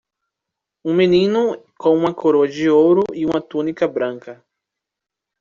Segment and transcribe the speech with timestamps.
[0.83, 4.43] Um menino com uma coroa de ouro e uma túnica branca.